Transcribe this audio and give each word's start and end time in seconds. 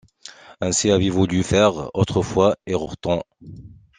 Ainsi 0.61 0.89
avait 0.89 1.11
voulu 1.11 1.43
faire 1.43 1.91
autrefois 1.95 2.55
Ayrton. 2.65 3.21